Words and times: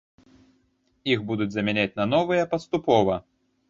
Іх 1.13 1.19
будуць 1.33 1.49
замяняць 1.59 1.95
на 2.03 2.11
новыя 2.17 2.53
паступова. 2.57 3.25